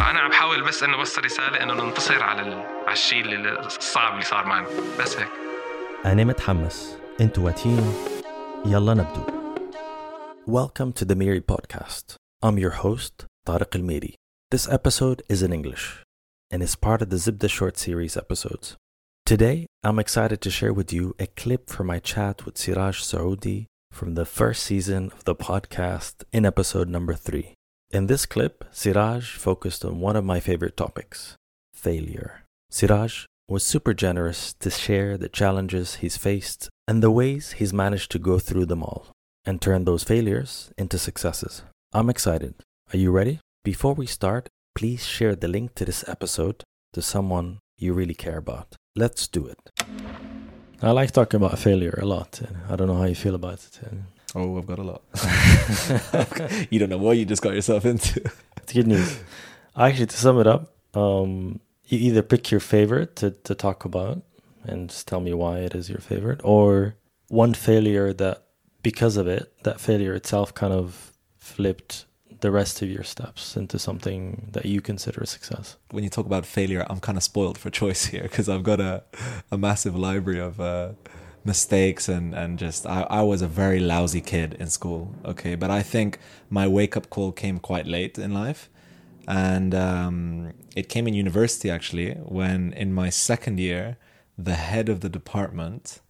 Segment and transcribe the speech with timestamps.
[0.00, 2.52] الموضوع هذا أنا عم بحاول بس انه اوصل رساله انه ننتصر على ال...
[2.86, 3.24] على الشيء
[3.66, 4.68] الصعب اللي صار معنا
[5.00, 5.28] بس هيك
[6.04, 7.94] أنا متحمس أنتوا واتين
[8.66, 9.40] يلا نبدو
[10.46, 12.16] Welcome to the Miri podcast.
[12.42, 14.14] I'm your host, Tariq Al Miri.
[14.50, 15.84] This episode is in English
[16.50, 18.76] and is part of the Zibda short series episodes.
[19.26, 23.66] Today, I'm excited to share with you a clip from my chat with Siraj Saudi
[23.98, 27.48] from the first season of the podcast in episode number three.
[27.92, 31.34] In this clip, Siraj focused on one of my favorite topics
[31.74, 32.44] failure.
[32.70, 38.12] Siraj was super generous to share the challenges he's faced and the ways he's managed
[38.12, 39.08] to go through them all
[39.44, 41.62] and turn those failures into successes.
[41.92, 42.54] I'm excited.
[42.92, 43.40] Are you ready?
[43.64, 48.38] Before we start, please share the link to this episode to someone you really care
[48.38, 48.76] about.
[48.94, 49.58] Let's do it.
[50.80, 52.40] I like talking about failure a lot.
[52.68, 53.80] I don't know how you feel about it.
[54.34, 55.02] Oh, I've got a lot.
[56.70, 58.22] you don't know what you just got yourself into.
[58.58, 59.18] It's good news.
[59.76, 64.22] Actually, to sum it up, um, you either pick your favorite to, to talk about
[64.64, 66.94] and just tell me why it is your favorite, or
[67.28, 68.44] one failure that,
[68.82, 72.04] because of it, that failure itself kind of flipped
[72.40, 75.76] the rest of your steps into something that you consider a success.
[75.90, 78.80] When you talk about failure, I'm kind of spoiled for choice here because I've got
[78.80, 79.02] a,
[79.50, 80.92] a massive library of uh,
[81.52, 85.02] mistakes and, and just, I, I was a very lousy kid in school.
[85.32, 85.54] Okay.
[85.62, 86.10] But I think
[86.58, 88.62] my wake up call came quite late in life.
[89.28, 90.14] And um,
[90.80, 92.10] it came in university actually,
[92.40, 93.84] when in my second year,
[94.48, 96.00] the head of the department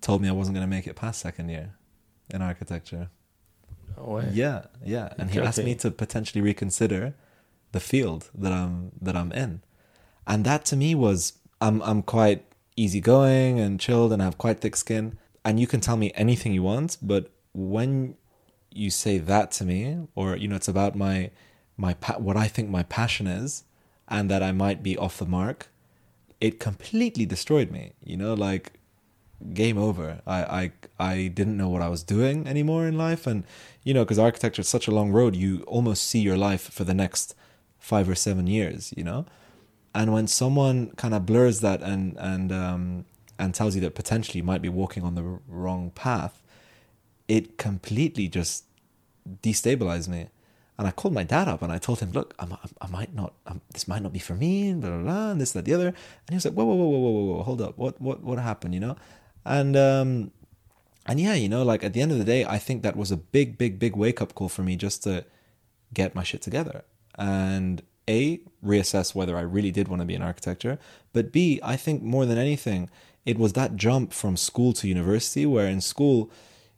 [0.00, 1.66] told me I wasn't going to make it past second year
[2.34, 3.04] in architecture.
[3.96, 4.28] No way.
[4.32, 7.14] Yeah, yeah, and he asked me to potentially reconsider
[7.72, 9.62] the field that I'm that I'm in,
[10.26, 11.20] and that to me was
[11.60, 12.44] I'm I'm quite
[12.76, 16.62] easygoing and chilled and have quite thick skin, and you can tell me anything you
[16.62, 18.16] want, but when
[18.70, 21.30] you say that to me, or you know, it's about my
[21.76, 23.64] my pa- what I think my passion is,
[24.08, 25.68] and that I might be off the mark,
[26.40, 27.92] it completely destroyed me.
[28.04, 28.72] You know, like
[29.52, 30.20] game over.
[30.26, 33.44] I, I I didn't know what I was doing anymore in life, and
[33.82, 36.84] you know, because architecture is such a long road, you almost see your life for
[36.84, 37.34] the next
[37.78, 38.92] five or seven years.
[38.96, 39.26] You know,
[39.96, 43.06] and when someone kind of blurs that and and um,
[43.38, 46.42] and tells you that potentially you might be walking on the wrong path,
[47.28, 48.64] it completely just
[49.42, 50.28] destabilized me.
[50.78, 53.14] And I called my dad up and I told him, look, I'm, I'm, I might
[53.14, 55.72] not, um this might not be for me, blah, blah, blah, and this, that, the
[55.72, 55.88] other.
[55.88, 57.78] And he was like, whoa, whoa, whoa, whoa, whoa, whoa, whoa, hold up.
[57.78, 58.96] What, what, what happened, you know?
[59.46, 60.32] And, um,
[61.06, 63.10] and yeah, you know, like at the end of the day, I think that was
[63.10, 65.24] a big, big, big wake up call for me just to
[65.94, 66.84] get my shit together
[67.16, 70.78] and A, reassess whether I really did want to be in architecture.
[71.12, 72.90] But B, I think more than anything,
[73.24, 76.30] it was that jump from school to university where in school,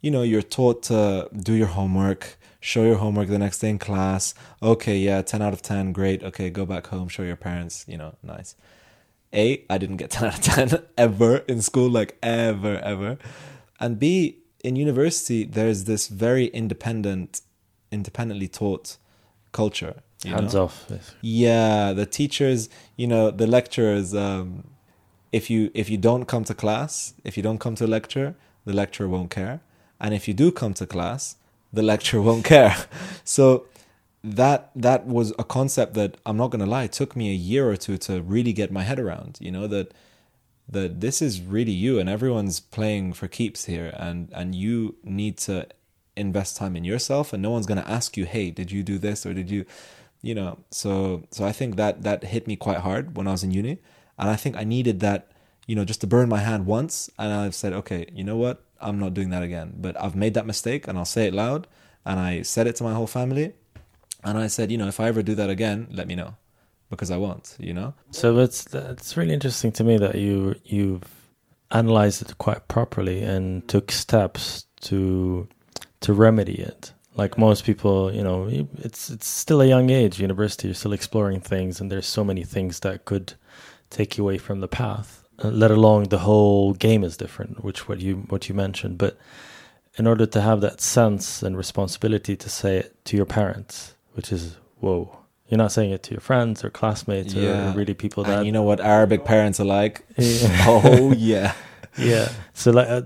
[0.00, 3.78] you know, you're taught to do your homework, show your homework the next day in
[3.78, 4.34] class.
[4.62, 6.22] Okay, yeah, 10 out of 10, great.
[6.24, 8.56] Okay, go back home, show your parents, you know, nice.
[9.32, 13.18] A, I didn't get 10 out of 10 ever in school, like ever, ever.
[13.78, 17.42] And B, in university, there's this very independent,
[17.90, 18.96] independently taught
[19.52, 20.02] culture.
[20.24, 20.64] You Hands know?
[20.64, 20.86] off.
[21.20, 24.14] Yeah, the teachers, you know, the lecturers.
[24.14, 24.64] Um,
[25.32, 28.34] if you if you don't come to class, if you don't come to lecture,
[28.64, 29.60] the lecturer won't care,
[30.00, 31.36] and if you do come to class,
[31.72, 32.76] the lecturer won't care.
[33.24, 33.66] So
[34.24, 37.68] that that was a concept that I'm not gonna lie, it took me a year
[37.68, 39.38] or two to really get my head around.
[39.40, 39.92] You know that
[40.68, 45.38] that this is really you, and everyone's playing for keeps here, and and you need
[45.38, 45.66] to
[46.16, 49.24] invest time in yourself, and no one's gonna ask you, hey, did you do this
[49.26, 49.64] or did you,
[50.22, 50.58] you know?
[50.70, 53.78] So so I think that that hit me quite hard when I was in uni,
[54.18, 55.30] and I think I needed that,
[55.66, 58.64] you know, just to burn my hand once, and I've said, okay, you know what,
[58.80, 59.74] I'm not doing that again.
[59.76, 61.66] But I've made that mistake, and I'll say it loud,
[62.04, 63.52] and I said it to my whole family,
[64.24, 66.36] and I said, you know, if I ever do that again, let me know,
[66.90, 67.94] because I won't, you know.
[68.10, 71.02] So it's it's really interesting to me that you you've
[71.70, 75.48] analyzed it quite properly and took steps to
[76.00, 76.92] to remedy it.
[77.14, 78.48] Like most people, you know,
[78.78, 80.68] it's it's still a young age, university.
[80.68, 83.34] You're still exploring things, and there's so many things that could
[83.90, 85.22] take you away from the path.
[85.44, 88.96] uh, Let alone the whole game is different, which what you what you mentioned.
[88.96, 89.18] But
[89.98, 94.32] in order to have that sense and responsibility to say it to your parents, which
[94.32, 95.14] is whoa,
[95.48, 97.72] You're not saying it to your friends or classmates Yeah.
[97.72, 100.02] or really people that And you know what Arabic parents are like?
[100.16, 100.64] Yeah.
[100.66, 101.52] oh yeah.
[101.98, 102.28] yeah.
[102.54, 103.02] So like, uh,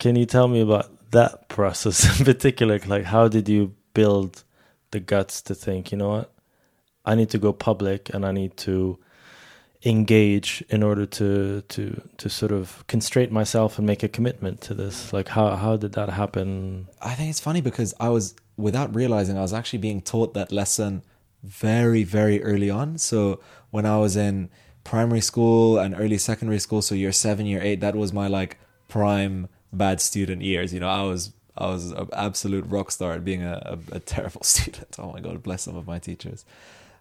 [0.00, 2.78] can you tell me about that process in particular?
[2.86, 4.44] Like, how did you build
[4.90, 6.32] the guts to think, you know what,
[7.04, 8.98] I need to go public and I need to
[9.86, 14.74] engage in order to to to sort of constrain myself and make a commitment to
[14.74, 15.12] this?
[15.12, 16.88] Like, how how did that happen?
[17.00, 20.52] I think it's funny because I was, without realizing, I was actually being taught that
[20.52, 21.02] lesson
[21.42, 22.98] very, very early on.
[22.98, 23.40] So
[23.70, 24.48] when I was in
[24.82, 28.58] primary school and early secondary school, so year seven, year eight, that was my like
[28.88, 30.72] prime bad student years.
[30.72, 34.00] You know, I was I was an absolute rock star at being a, a, a
[34.00, 34.96] terrible student.
[34.98, 36.44] Oh my god, bless some of my teachers.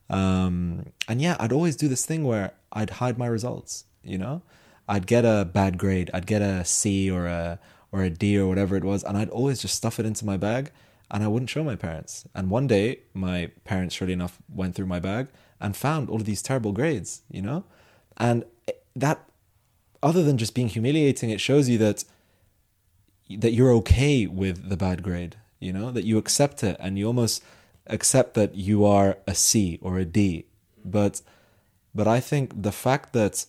[0.09, 3.85] Um, and yeah, I'd always do this thing where I'd hide my results.
[4.03, 4.41] You know,
[4.87, 7.59] I'd get a bad grade, I'd get a C or a
[7.91, 10.37] or a D or whatever it was, and I'd always just stuff it into my
[10.37, 10.71] bag,
[11.09, 12.27] and I wouldn't show my parents.
[12.35, 15.27] And one day, my parents, surely enough, went through my bag
[15.59, 17.21] and found all of these terrible grades.
[17.29, 17.63] You know,
[18.17, 18.43] and
[18.95, 19.25] that,
[20.03, 22.03] other than just being humiliating, it shows you that
[23.29, 25.37] that you're okay with the bad grade.
[25.59, 27.41] You know, that you accept it, and you almost
[27.87, 30.45] accept that you are a C or a D.
[30.83, 31.21] But
[31.95, 33.45] but I think the fact that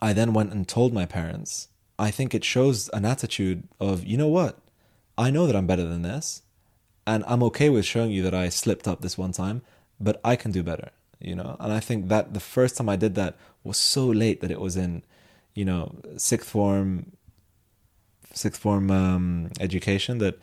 [0.00, 4.16] I then went and told my parents, I think it shows an attitude of, you
[4.16, 4.58] know what?
[5.18, 6.42] I know that I'm better than this,
[7.06, 9.60] and I'm okay with showing you that I slipped up this one time,
[10.00, 10.90] but I can do better,
[11.20, 11.56] you know?
[11.60, 14.60] And I think that the first time I did that was so late that it
[14.60, 15.02] was in,
[15.54, 17.12] you know, sixth form
[18.32, 20.38] sixth form um, education that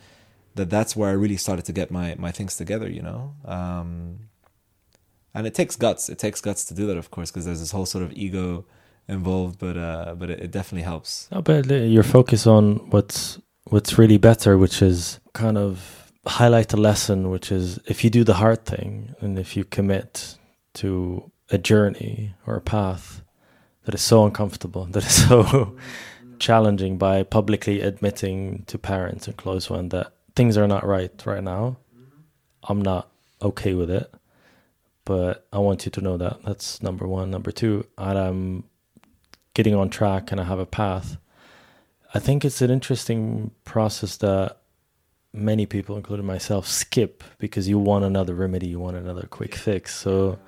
[0.54, 3.34] that that's where I really started to get my my things together, you know.
[3.44, 4.28] Um,
[5.34, 6.08] and it takes guts.
[6.08, 8.64] It takes guts to do that, of course, because there's this whole sort of ego
[9.06, 9.58] involved.
[9.58, 11.28] But uh, but it, it definitely helps.
[11.30, 16.76] No, but your focus on what's what's really better, which is kind of highlight the
[16.76, 20.36] lesson, which is if you do the hard thing and if you commit
[20.74, 23.22] to a journey or a path
[23.84, 25.76] that is so uncomfortable, that is so
[26.40, 31.42] challenging by publicly admitting to parents and close ones that things are not right right
[31.42, 31.76] now.
[32.62, 33.08] I'm not
[33.40, 34.12] okay with it,
[35.04, 36.42] but I want you to know that.
[36.44, 37.30] That's number one.
[37.30, 38.64] Number two, and I'm
[39.54, 41.16] getting on track and I have a path.
[42.14, 44.58] I think it's an interesting process that
[45.32, 49.94] many people, including myself, skip because you want another remedy, you want another quick fix.
[49.96, 50.38] So,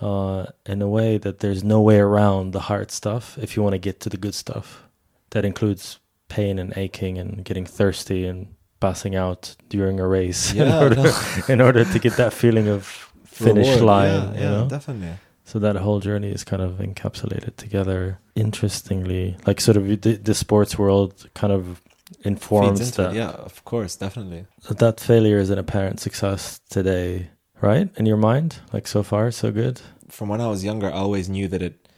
[0.00, 3.74] uh, in a way, that there's no way around the hard stuff if you want
[3.74, 4.84] to get to the good stuff.
[5.30, 10.70] That includes pain and aching and getting thirsty and passing out during a race in,
[10.72, 11.12] order, no.
[11.48, 12.84] in order to get that feeling of
[13.24, 14.10] finish Reward, line.
[14.10, 14.68] yeah, you yeah, know?
[14.68, 15.14] definitely.
[15.44, 18.20] So that whole journey is kind of encapsulated together.
[18.36, 21.82] Interestingly, like sort of the, the sports world kind of
[22.22, 24.46] informs that it, yeah, of course, definitely.
[24.68, 27.30] that failure is an apparent success today,
[27.60, 27.88] right?
[27.96, 29.80] In your mind, like so far, so good.
[30.08, 31.88] From when I was younger, I always knew that it,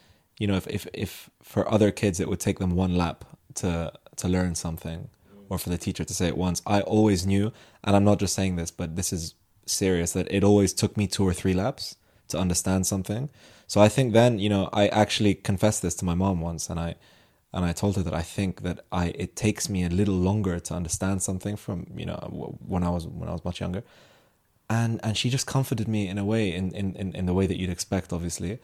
[0.42, 3.24] you know, if if if for other kids it would take them one lap
[3.60, 5.08] to to learn something,
[5.48, 6.60] or for the teacher to say it once.
[6.66, 7.52] I always knew,
[7.84, 9.34] and I'm not just saying this, but this is
[9.66, 11.94] serious, that it always took me two or three laps
[12.30, 13.30] to understand something.
[13.68, 16.80] So I think then, you know, I actually confessed this to my mom once, and
[16.80, 16.96] I
[17.54, 20.58] and I told her that I think that I it takes me a little longer
[20.58, 22.18] to understand something from you know
[22.72, 23.84] when I was when I was much younger,
[24.68, 27.46] and and she just comforted me in a way in in in, in the way
[27.46, 28.58] that you'd expect, obviously,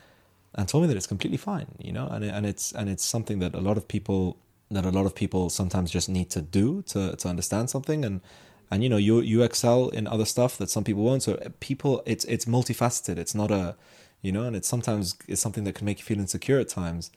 [0.59, 3.39] and told me that it's completely fine, you know, and and it's and it's something
[3.39, 4.37] that a lot of people
[4.73, 8.05] that a lot of people sometimes just need to do to to understand something.
[8.05, 8.21] And
[8.69, 11.23] and you know you you excel in other stuff that some people won't.
[11.23, 13.19] So people it's it's multifaceted.
[13.19, 13.77] It's not a
[14.21, 17.13] you know and it's sometimes it's something that can make you feel insecure at times.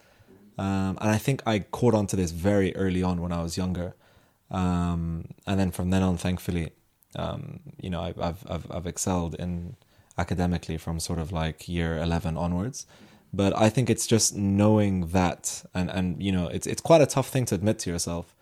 [0.59, 3.57] Um, and I think I caught on to this very early on when I was
[3.57, 3.95] younger.
[4.51, 6.73] Um, and then from then on thankfully
[7.15, 9.77] um, you know I've, I've I've I've excelled in
[10.15, 12.85] academically from sort of like year 11 onwards
[13.33, 17.05] but I think it's just knowing that and and you know it's it's quite a
[17.05, 18.35] tough thing to admit to yourself.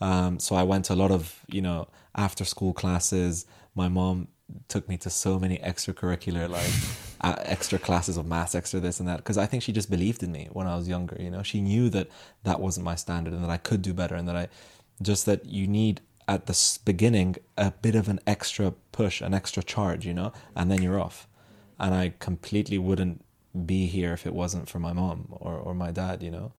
[0.00, 3.46] Um, so I went to a lot of you know after school classes.
[3.74, 4.28] My mom
[4.68, 6.72] took me to so many extracurricular like
[7.20, 10.22] uh, extra classes of maths extra this and that because I think she just believed
[10.22, 11.42] in me when I was younger you know?
[11.42, 12.08] She knew that
[12.44, 14.48] that wasn't my standard and that I could do better and that I
[15.02, 19.62] just that you need at the beginning a bit of an extra push an extra
[19.62, 20.32] charge you know?
[20.56, 21.28] And then you're off.
[21.78, 25.90] And I completely wouldn't be here if it wasn't for my mom or, or my
[25.92, 26.50] dad you know?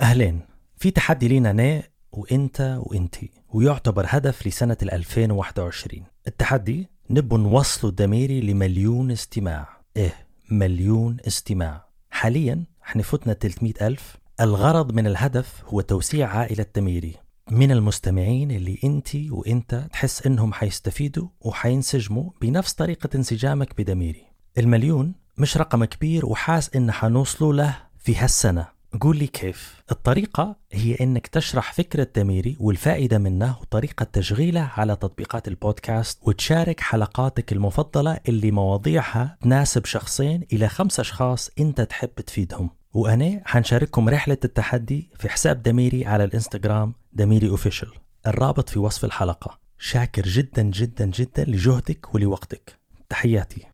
[0.00, 0.40] أهلين
[0.76, 1.82] في تحدي لينا أنا
[2.12, 9.68] وإنت وإنتي ويعتبر هدف لسنة ال 2021 التحدي نبو نوصلوا الدميري لمليون استماع.
[9.96, 10.14] إيه
[10.50, 11.86] مليون استماع.
[12.10, 14.16] حاليا إحنا فتنا 300 ألف.
[14.40, 17.14] الغرض من الهدف هو توسيع عائلة دميري
[17.50, 24.24] من المستمعين اللي إنتي وإنت تحس إنهم حيستفيدوا وحينسجموا بنفس طريقة انسجامك بدميري.
[24.58, 28.66] المليون مش رقم كبير وحاس إن حنوصلوا له في هالسنة.
[29.00, 35.48] قول لي كيف؟ الطريقة هي إنك تشرح فكرة دميري والفائدة منه وطريقة تشغيله على تطبيقات
[35.48, 42.70] البودكاست وتشارك حلقاتك المفضلة اللي مواضيعها تناسب شخصين إلى خمس أشخاص أنت تحب تفيدهم.
[42.94, 47.92] وأنا حنشارككم رحلة التحدي في حساب دميري على الإنستغرام دميري أوفيشل
[48.26, 49.58] الرابط في وصف الحلقة.
[49.78, 52.78] شاكر جدا جدا جدا لجهدك ولوقتك.
[53.08, 53.66] تحياتي.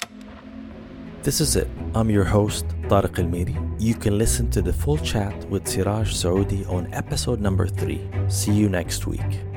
[1.23, 1.69] This is it.
[1.95, 3.57] I'm your host, Tariq Al Miri.
[3.79, 8.03] You can listen to the full chat with Siraj Saudi on episode number three.
[8.27, 9.52] See you next week.